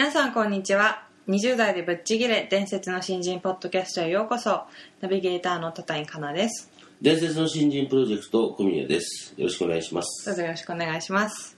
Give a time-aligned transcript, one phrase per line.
[0.00, 1.02] 皆さんこんにちは。
[1.28, 4.62] 20代でぶっちぎれ伝説の新人ポッドキャストへようこそ。
[5.02, 6.70] ナビゲーターの多井かなです。
[7.02, 9.34] 伝説の新人プロジェクト小宮です。
[9.36, 10.24] よろしくお願いします。
[10.24, 11.54] どうぞよろしくお願いします。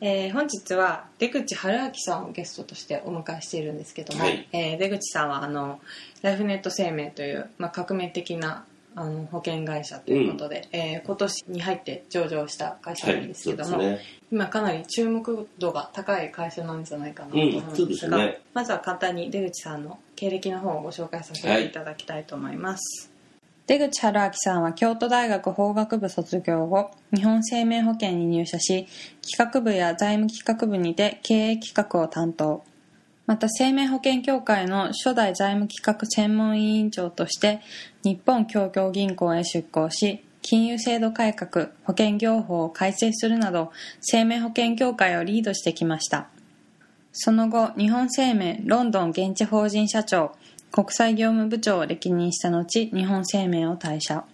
[0.00, 4.48] えー本日は出口春明さんをゲストとしてお迎えしているんですけども、はい。
[4.52, 5.78] えー出口さんはあの
[6.22, 14.00] ライフネット生命という、まあ、革命的なあの保険会社ということで、えー今年に入って上場した会社なんですけども、はいね。
[14.30, 18.40] 今かなり注目度が高い会社なんじゃないかなと思うんでが、ですすね。
[18.54, 23.10] まずは簡単に出口さんの経歴の方をご紹介させていただきたいと思います、
[23.66, 28.86] 出口春明さんは京都大学法学部卒業後日本生命保険に入社し
[29.28, 32.64] 企画部や財務企画部にて経営企画を担当
[33.26, 37.60] また生命保険協会の初代財務企画専門委員長として
[38.02, 46.28] 日本協協銀行へ出向し金融制度改革保険業法を改正するなど生命保険協会をリードしてきました。
[47.12, 50.34] その後日本生命ロンドン現地法人社長
[50.72, 54.24] 国際業務部長を歴任した後日本生命を退社。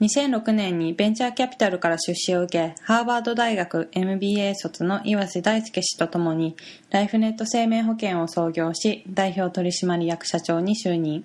[0.00, 6.56] 2006年にベンチャーキャピタルから出資を受けハーバード大学 MBA 卒の岩瀬大輔氏とともに
[6.90, 11.24] ライフネット生命保険を創業し代表取締役社長に就任。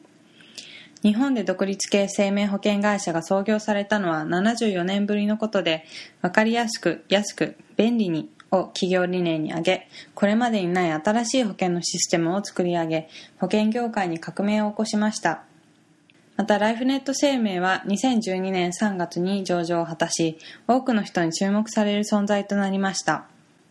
[1.03, 5.85] 日本で独立系生命保険会社が創業されたのは74年ぶりのことで
[6.21, 15.43] 分かりやすく安く便利にを企業理念に挙げこれまでにない新しい保険のシステムを作り上げ保険業界に革命を起こしました。
[16.35, 23.25] またライフネット生命は2012年3月に上場を果たし多くの人に注目される存在となりました。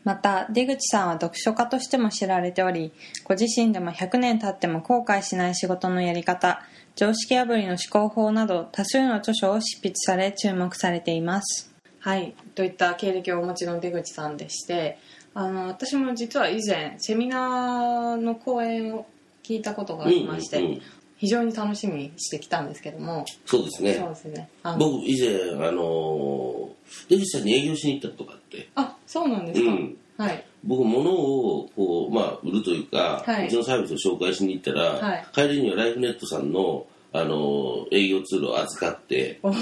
[0.05, 2.93] また出口さんは読書家としても知られており
[3.25, 6.61] ご自身でも100年経っても後悔しない仕事のやり方
[6.97, 11.73] 常識破りの思考法など多数の著書を執筆され注目されています。
[12.01, 14.99] はいといった経歴をお持ちの出口さんでして
[15.35, 19.07] あの私も実は以前セミナーの講演を
[19.45, 20.83] 聞いたことがありまして、うんうん
[21.23, 23.25] 非常に楽しみにしてきたんですけども。
[23.47, 23.95] そうですね。
[23.95, 24.49] そうですね。
[24.65, 26.69] あの僕以前あの
[27.09, 28.69] 出口さんに営業しに行ったとかって。
[28.75, 29.97] あそうなんですか、うん。
[30.17, 30.45] はい。
[30.65, 33.47] 僕物をこうまあ売るというか、はい。
[33.47, 35.27] うちのサービスを紹介しに行ったら、はい。
[35.33, 39.55] 帰りにはライフネットさんのあの営業ツールを預かって、お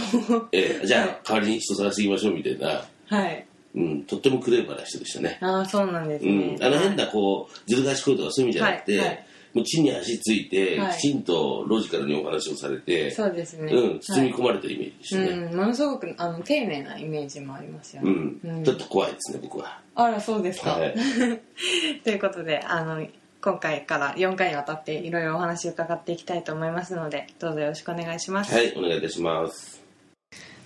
[0.53, 1.21] えじゃあ、はい。
[1.23, 3.47] 代わりに人探していきましょうみたいな、はい。
[3.75, 5.39] うん、とってもクレーバーな人でしたね。
[5.43, 10.99] ああそうなんですうね、ん、あの変なこうずる賢いとかそういう意味じゃなくて、はいはいもう地に足ついて、はい。
[10.99, 15.29] きちんとロジカルにお話をされて、そうですね、うん、包み込はいまれてるイメージでしたね。
[15.29, 18.65] うん、ものすごくあの丁寧なイメージもありますよね、うん、うん。
[18.65, 19.81] ちょっと怖いですね、僕は。
[19.95, 20.95] あらそうですか、はい。
[22.05, 23.07] ということであの
[23.43, 28.55] 今回から4回にわたっていろいろお話を伺っていきたいと思いますのでどうぞよろしくお願いします。
[28.55, 29.81] はい、お願いいたします。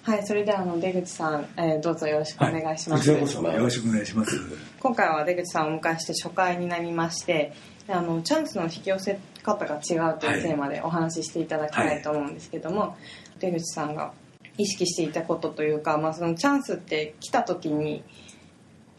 [0.02, 4.73] はい、それではあの出口さん、えーどうぞよろしくお願いします、よろしくお願いします。
[4.84, 7.54] 今回は出口さんをお迎えして初回になりまして
[7.88, 12.94] あのチャンスの引き寄せ方が違うというテーマでお話ししていただきたいと思うんですけども、
[13.40, 14.12] 出口さんが
[14.58, 18.04] 意識していたことというか、まあ、そのチャンスって来た時に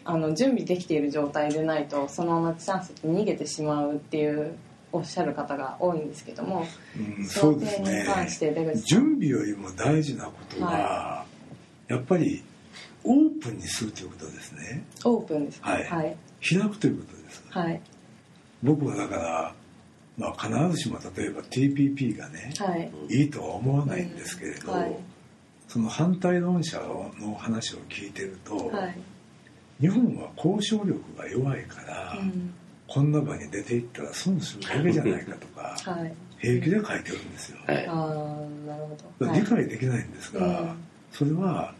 [0.05, 4.55] あの準備できている状態でないとそのままチャンスって逃げてしまうっていう
[4.91, 6.65] おっしゃる方が多いんですけども
[6.97, 11.25] うん、そうです点に関して出ね準備よりも大事なことは、
[11.87, 12.43] やっぱり
[13.05, 14.85] オープンにするということですね。
[15.03, 15.71] オープンですか？
[15.71, 15.83] はい。
[15.85, 17.43] はい、開くということです。
[17.49, 17.81] はい。
[18.63, 19.53] 僕はだから、
[20.17, 22.91] まあ、必ずしも例えば TPP がね、はい。
[23.09, 24.95] いいとは思わないんですけれど、うんはい。
[25.67, 26.79] その反対論者
[27.19, 28.97] の話を聞いてると、はい、
[29.81, 32.53] 日本は交渉力が弱いから、うん。
[32.87, 37.57] こんな場に出ていったら損するだけじゃないかとかはい、平気で書いてるんですよ。
[37.65, 37.87] はい。
[37.87, 37.91] あ。
[37.91, 37.95] あ
[38.67, 40.83] なるほど、はい理解できないんですが、うん。
[41.11, 41.73] それは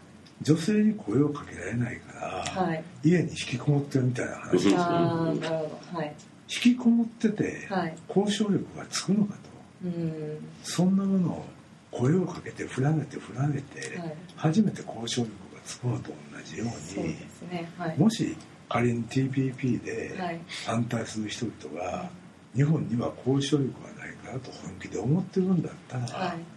[0.46, 2.20] 女性に声をかけられないか
[2.54, 2.84] ら、はい。
[3.04, 4.52] 家に引きこもってるみたいな話。
[4.52, 5.98] でするほど。
[5.98, 6.16] はい。
[6.48, 7.98] 引きこもっててはい。
[8.08, 9.40] 交渉力がつくのかと。
[9.86, 10.38] うん。
[10.64, 11.46] そんなものを
[11.90, 14.16] 声をかけて振られて振られて、はい。
[14.36, 16.16] 初めて交渉力がつくのと同
[16.46, 17.14] じよそううに
[17.50, 17.72] ね。
[17.76, 17.98] はい。
[17.98, 18.38] もし
[18.70, 20.40] 仮に TPP ではい。
[20.68, 22.08] 反対する人々が
[22.56, 26.55] 日本には交渉力がないからと本気で思ってるんだったら、はい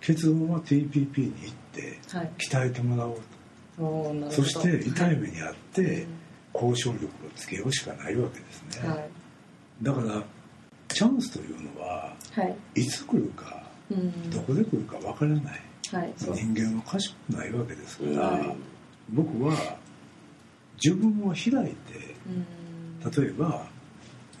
[0.00, 1.98] 結論は TPP に行って
[2.38, 3.20] 鍛えてもらおう
[3.76, 3.82] と、
[4.24, 6.06] はい、そして痛い目にあって、
[6.54, 9.08] 交渉力をつけようしかないわけですね、はい、
[9.82, 10.22] だから
[10.88, 12.42] チャンスというのは、は
[12.74, 15.42] い、いつ来るか、うん、どこで来るかわからない、
[15.92, 18.56] はい、人間は賢くないわけですから、はい、
[19.10, 19.76] 僕は
[20.82, 23.66] 自分を開いて、例えば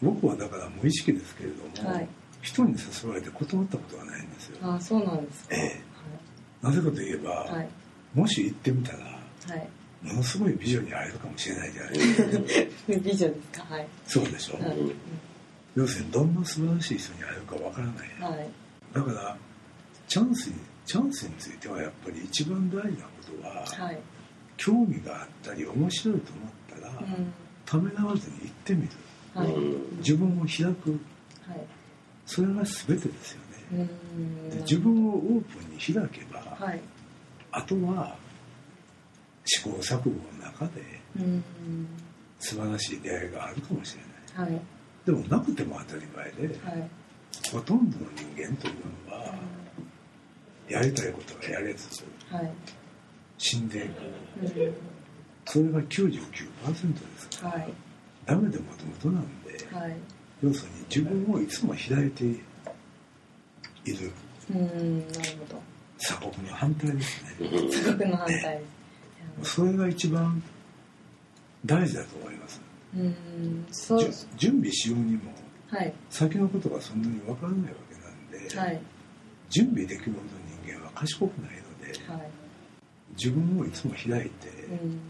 [0.02, 2.08] 僕はだから無意識ですけれども、はい、
[2.52, 4.58] 人に誘われて断ったことがないんですよ。
[4.62, 5.58] あそうなんですか、え
[6.62, 6.66] え。
[6.66, 7.68] なぜかといえば、はい、
[8.14, 9.10] もし行ってみたら、は
[9.56, 9.68] い、
[10.02, 12.28] ものすごい美女に会えるかもしれないじゃないですか。
[12.88, 13.74] 美女ですか？
[13.74, 13.88] はい。
[14.06, 14.76] そうでしょ、はい、
[15.74, 18.48] 要するにどんな素晴らしい人に会えるかわからない、はい、
[18.92, 19.36] だから
[20.08, 20.54] チャンスに
[20.86, 23.10] チャンスについてはやっぱり一番大事なこ
[23.42, 23.98] とは、はい、
[24.56, 27.32] 興味があったり面白いと思ったら、うん、
[27.66, 28.88] ためらわずに行ってみる、
[29.34, 29.54] はい、
[29.98, 30.90] 自分を開く、
[31.46, 31.60] はい、
[32.28, 33.40] それが全てですよ
[33.72, 33.88] ね。
[34.50, 36.80] で自分をオープンに開けば、はい、
[37.52, 38.14] あとは
[39.46, 41.00] 試行錯誤の中で
[42.38, 44.02] 素晴らしい出会いがあるかもしれ
[44.42, 44.60] ない、はい、
[45.06, 46.90] でもなくても当たり前で、はい、
[47.50, 48.74] ほとんどの人間という
[49.10, 49.34] のは、
[50.68, 51.88] やりたいことがやれず、
[52.30, 52.50] はい、
[53.38, 54.02] 死んでいく、
[54.42, 54.74] うん、
[55.46, 57.72] それが99%ですから、はい、
[58.26, 59.96] ダメでもともとなんで、はい、
[60.42, 62.28] 要するに自分をいつも開いてい
[63.96, 64.12] る。
[64.50, 65.62] うんなるほど。
[65.98, 67.48] 鎖国の反対ですね。
[67.70, 68.62] 鎖国の反対、ね、
[69.42, 70.42] それが一番
[71.66, 72.60] 大事だと思います。
[72.96, 74.10] うんそう。
[74.36, 75.32] 準備しようにも、
[75.68, 78.80] はい、先のことがそんなに分からないわけなんで、はい、
[79.50, 80.24] 準備できるほど
[80.64, 82.30] 人間は賢くないので、はい、
[83.16, 85.00] 自分をいつも開いて、うん、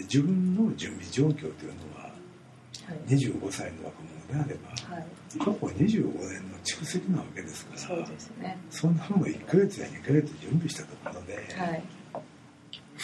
[0.00, 11.82] 自分の準備状況というのは、はい、25歳の若者であれば、はい、過去25年の蓄積なわけですからそうです、ね、そんなもの1か月や2か月準備したところで、はい。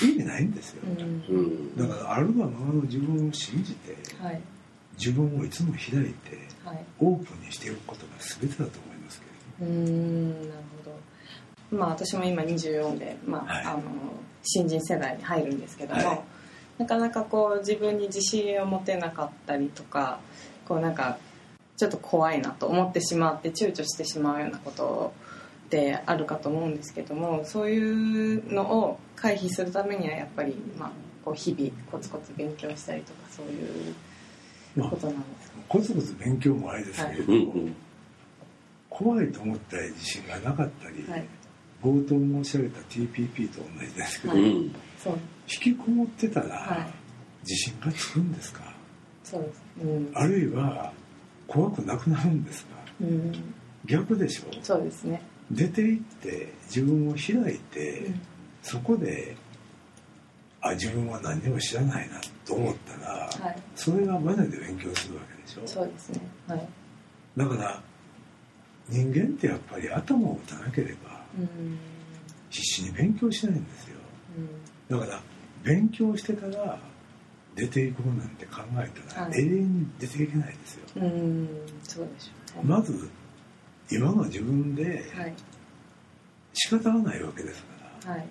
[0.00, 4.40] 意味ないんですよ、うん、だからあるがままの自分を信じて、はい、
[4.96, 9.20] 自分をいつも開いて、はい、オープンにしていくことが全てだと思います
[9.58, 10.52] けどうんなる
[10.84, 10.98] ほど。
[11.70, 13.80] まあ私も今24で、まあ、はい、あの
[14.42, 16.24] 新人世代に入るんですけども、
[16.78, 20.20] なかなかこう自分に自信を持てなかったりとか
[20.68, 21.18] こうなんか
[21.76, 25.12] ちょっと怖いなと思ってしまって躊躇してしまうようなこと
[25.66, 30.90] ってあるかと思うんですけどもそういうのを回避するためにはやっぱり、まあ、
[31.24, 33.94] こう日々コツコツ勉強したりとかそういう
[34.90, 37.72] ことなんですか、まあ、コツコツ勉強もあれですけれども、はい、
[38.90, 41.24] 怖いと思ったり自信がなかったり、はい、
[41.82, 44.72] 冒頭申し上げた TPP と同じですけど、はい、引
[45.46, 46.88] きこもってたら、
[47.42, 48.77] 自信がつくんですか？
[49.30, 50.92] そうです、うん、あるいは
[51.46, 53.54] 怖くなくなるんですか、うん、
[53.84, 54.44] 逆でしょ？
[54.62, 55.22] そうですね。
[55.50, 58.20] 出て行って自分を開いて、うん、
[58.62, 59.36] そこで
[60.60, 65.62] あ自分は何も知らないなと思ったら、はい、それがマネで勉強するわけでしょ？
[65.66, 66.68] そうですね、はい、
[67.36, 67.82] だから
[68.88, 71.20] 人間ってやっぱり頭を打たなければ
[72.50, 73.96] 必死に勉強しないんですよ、
[74.90, 75.20] うん、だから
[75.62, 76.78] 勉強してから
[77.58, 81.48] 出ていこうなんて考えたら、永遠に出ていけないですよ、うん、
[81.82, 83.10] そうでしょう、ね、まず
[83.90, 85.04] 今の自分で
[86.52, 87.68] 仕方がないわけですか
[88.06, 88.26] ら、はい、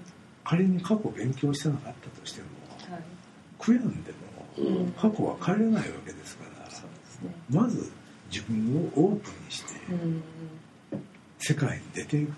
[0.46, 2.48] 仮に過去勉強してなかったとしても、
[2.94, 3.04] はい、
[3.60, 7.92] 悔やんでも過去は変えれないわけですから、まず
[8.32, 9.74] 自分をオープンにして、
[11.40, 12.34] 世界に出ていく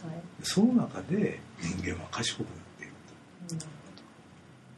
[0.00, 3.58] と、はい、その中で人間は賢くなっていく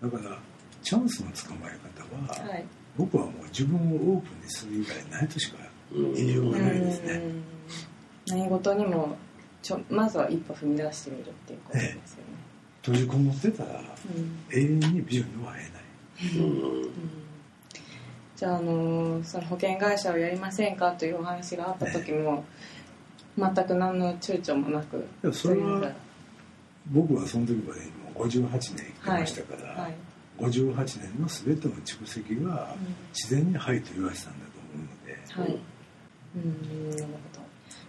[0.09, 0.39] と、だから
[0.83, 2.61] チャンスの捕まえ方は、
[2.97, 5.59] 僕はもう自分をオープンにする以外ないとしか
[5.93, 7.23] 言いようがないですね。
[8.29, 9.17] 何事にも
[9.63, 12.33] ちょまずは一歩踏み出してみるっていうことですよね。
[12.83, 13.81] 閉じこもってたら、
[14.51, 16.45] 永遠に美女には会えない。
[16.45, 16.91] うん。
[18.37, 22.45] じゃあ、あのその保険会社をやりませんかというお話があった時も、
[23.39, 25.07] 全く何の躊躇もなく。
[25.33, 25.93] それは
[26.91, 29.81] 僕はその時までにも58年生きてましたから、はい。
[29.83, 29.95] はい、
[30.49, 32.75] 58年の全ての蓄積が
[33.15, 35.59] 自然に「はい」と言わせたんだと思うので、はい、
[36.37, 37.43] うんなるほど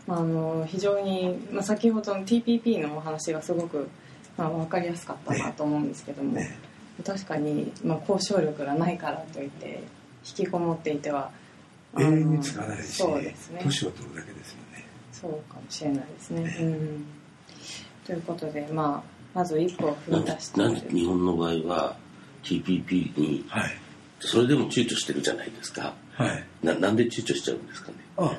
[0.05, 3.87] まあ、あの非常に、まあ、先ほどの TPP のお話がすごく、
[4.37, 6.41] まあ、分かりやすかったなと思うんですけども、ね。
[6.41, 6.57] ね、
[7.05, 9.83] 確かに、まあ、交渉力がないからといって
[10.25, 11.31] 引きこもっていては
[11.97, 13.61] 永遠につかないしそうですね。
[13.63, 14.85] 年を取るだけですよね。
[15.11, 17.05] そうかもしれないですね、ね、うん。
[18.05, 21.95] ということで、まあ、まず一歩踏み出してなんで日本の場合は
[22.43, 23.71] TPP に、はい、
[24.19, 27.97] それでも躊躇してるじゃないですか、はい、ななんで躊躇しちゃうんですかね？
[28.17, 28.37] あ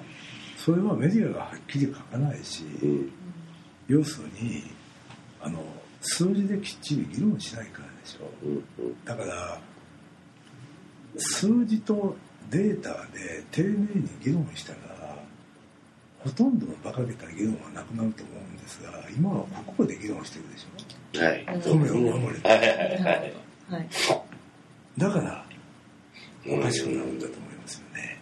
[0.56, 3.12] それはメディアがはっきり書かないし、うん、
[3.88, 4.64] 要するに
[5.40, 5.58] あの
[6.00, 8.52] 数字できっちり議論しないからでしょ、うん
[8.86, 9.60] うん、だから
[11.16, 12.16] 数字と
[12.50, 14.78] データで丁寧に議論したら
[16.20, 21.22] ほとんどの馬鹿げた議論はなくなると思うんですが今はここで議論してるでしょ。
[21.22, 21.46] はい。
[21.62, 22.68] 米を守れて、はいはい
[23.02, 23.32] はい、
[24.98, 25.44] だから
[26.46, 28.18] おかしくなるんだと思いますよね。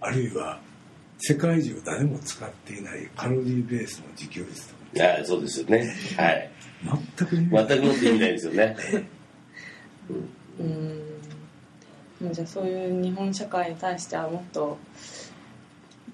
[0.00, 0.60] あるいは
[1.18, 4.80] 世界中誰も使っていないカロリーベースの自給率とか。
[4.94, 5.94] いやそうですよね。
[6.16, 6.50] はい。
[7.18, 8.76] 全く全くもって意味ないですよね。
[10.58, 10.62] う
[12.28, 12.32] ん。
[12.32, 14.76] じゃあそういう日本社会に対してはもっと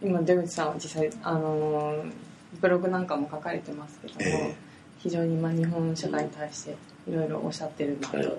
[0.02, 2.04] 今出口さんは実際あの
[2.60, 4.54] ブログなんかも書かれてますけども、えー、
[4.98, 6.76] 非常にまあ日本社会に対して
[7.08, 8.32] いろいろおっしゃってるなと、はい、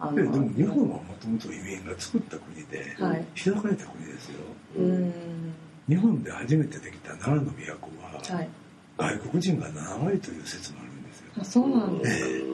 [0.00, 4.38] あのでも日本はもともと移民が作った国で、はい、開かれた国ですよ。
[4.78, 5.12] うん。
[5.88, 8.48] 日本で初めてできた奈良の都は、はい、
[9.20, 11.32] 外国人が7割という説もあるんですよ。
[11.38, 12.44] あそうなんですか、えー、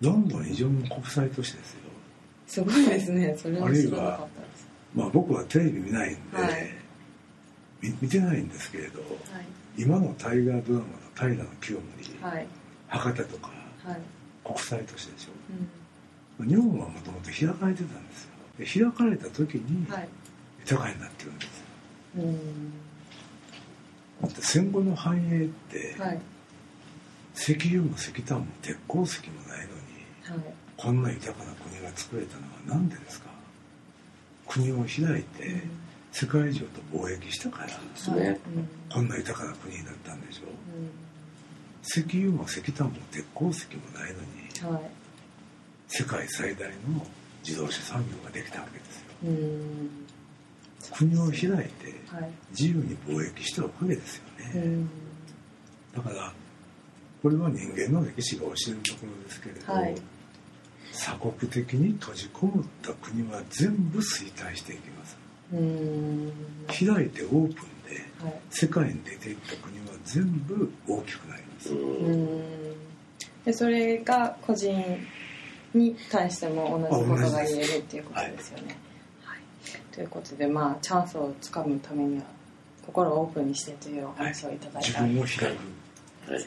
[0.00, 1.80] どんどん非常に国際都市ですよ。
[2.46, 3.36] すごいですね。
[3.36, 4.68] それは知らなかったです。
[4.94, 6.86] まあ僕はテレビ見ないんで、はい。
[8.00, 10.84] 見てないんですけれど、はい、今の大河ドラマの
[11.14, 12.46] 「平清盛」はい、
[12.88, 13.50] 博多とか、
[13.84, 14.00] はい、
[14.46, 15.30] 国際都市でしょ、
[16.40, 18.30] うん、日本はもともと開かれてたんですよ。
[18.58, 19.86] で開かれた時に
[20.60, 22.24] 豊かになってるんですよ、
[24.22, 25.94] だって戦後の繁栄って、
[27.34, 30.42] 石油も石炭も鉄鉱石もないのに、
[30.76, 33.26] こんな豊かな国が作れたのは何でですか？
[34.48, 35.60] 国を開いて、うん。
[36.12, 37.66] 世界中と貿易したから。
[37.66, 38.40] ですね、
[38.90, 40.44] こんな豊かな国になったんでしょ？
[40.46, 40.90] う、うん、
[41.86, 44.90] 石油も石炭も鉄鉱石もないのに、はい、
[45.88, 47.06] 世界最大の
[47.44, 50.06] 自動車産業ができたわけですよ、うん、
[50.92, 51.94] 国を開いて
[52.50, 54.90] 自由に貿易したおかげですよね、うん、
[55.94, 56.32] だから
[57.22, 59.94] これは人間の歴史が教えるところですけれど、はい、
[60.92, 65.16] 鎖国的に閉じこもった国は全部衰退していきます。
[66.68, 68.02] 開いてオープンで
[68.50, 71.74] 世界に出ていった国は全部大きくなります。
[73.44, 74.74] でそれが個人
[75.72, 78.76] に対しても同じことが言えるっていうことですよね、
[79.22, 79.40] はい、
[79.92, 82.24] ということでまあチャンスをつかむためには
[82.84, 86.44] 心をオープンにしてというお話をいただいた、はい、自分を開く、はい、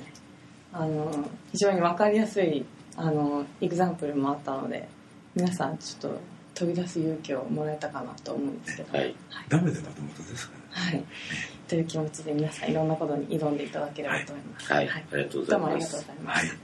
[0.74, 2.66] あの非常に分かりやすい
[2.98, 4.88] あのエグザンプルもあったので
[5.36, 6.20] 皆さんちょっと
[6.56, 9.16] 飛び出す勇気をもらえたかなと思うんですけど、はい、
[9.48, 10.54] ダメでまともとですか？
[10.56, 11.04] ら、はい、
[11.68, 15.60] という気持ちで皆さんいろんなことに挑んでいただければと思います、はい、はい、ありがとうございます。
[15.60, 16.58] どうもありがとうございます、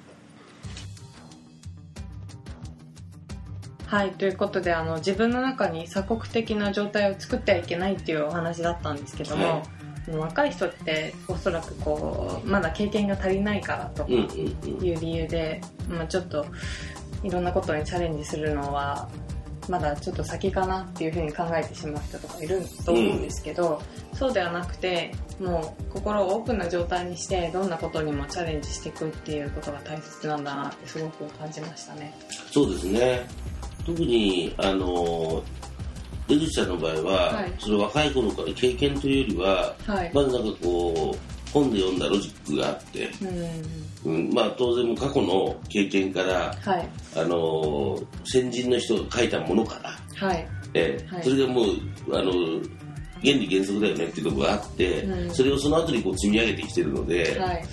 [3.87, 9.63] はい、ということであの自分の中に鎖国的な状態を作ってはいけないっていうお話だったんですけども、は
[10.07, 14.27] い、若い人っておそらくこうまだ経験が足りないからとかいう
[14.79, 16.45] 理由で、まあ、ちょっと
[17.23, 19.09] いろんなことにチャレンジするのは
[19.69, 23.81] まだちょっと先かなっていうふうに考えてしまう人とかいると思うんですけど、
[24.11, 32.13] うん、そうではなくてもう心をオープンな状態にしてどんなことにもチャレンジしていくっていうことが大切なんだなってすごく感じましたね。
[32.51, 33.27] そうですね。
[33.85, 35.43] 特にあの
[36.27, 43.84] 出口さんの場合は、はい、その若い頃から経験というよりは、はい、まずなんかこう本で読んだロジックがあって、うん、
[44.33, 50.47] まあ当然過去の経験から、はい、あの先人の人が書いたものから、はい。
[50.73, 51.65] えー、はい、それがもう
[52.11, 52.31] あの
[53.21, 57.65] 原理原則だよねっていうところがあって、うん、それをその後にこう積み上げてきてるので、はい、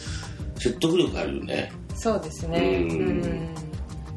[0.57, 1.73] 説得力あるよね。
[1.95, 3.55] そうですね、うん。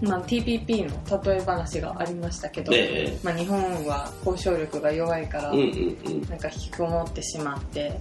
[0.01, 7.99] まあ、TPP の例え話がありましたけど、ね、まあ、日本は交渉力が弱いから、うんうんうん、なんか引きこもってしまって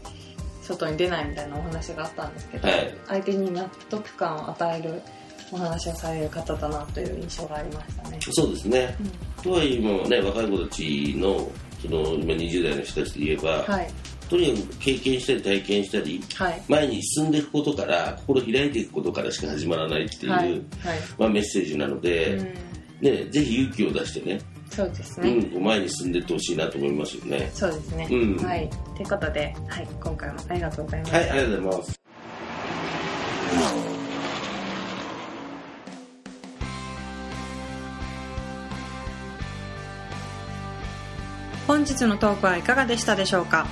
[0.65, 5.03] 外に出ないみたいなお話があったんですけど、はい、相手に納得感を与える
[5.53, 8.19] お話をされる方だなという印象がありましたね。
[8.33, 13.91] そうですね、うん、とはいえもね若い子たちのその今20代の人たちで言えば、はい、
[14.29, 20.63] とにかく経験したり体験したり、はい、前に進んでいくことから心開いていくことからしか始まらないっていう、はい、
[21.19, 22.45] まあ、メッセージなので、うん、
[23.03, 24.41] ね、ぜひ勇気を出してね
[24.75, 27.51] そうですね、うん、前に進んでいってほしいなと思いますよね。
[27.55, 28.69] そうですね、うん、はい。
[28.97, 31.15] ということで、はい、今回もありがとうございます。
[31.15, 32.01] はいありがとうございます。
[41.67, 43.67] 本日のトークはいかがでしたでしょうか？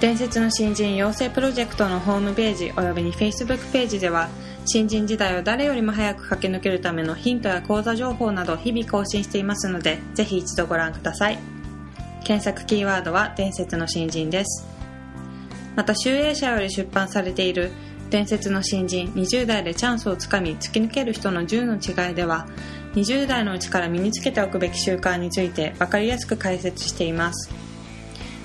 [0.00, 4.28] 伝説の新人養成プロジェクトのホームページおよびに Facebook ページでは
[4.68, 11.38] 新人時代を誰よりも早く駆け抜けるためのヒントや講座情報など日々更新していますのでぜひ一度ご覧ください。
[12.24, 14.66] 検索キーワードは伝説の新人です。
[15.76, 17.70] また集英社より出版されている
[18.10, 22.48] 伝説の新人20代でチャンスをつかみ突き抜ける人の10の違いでは
[22.94, 27.65] 20代のうちから身につけておくべき習慣について分かりやすく解説しています。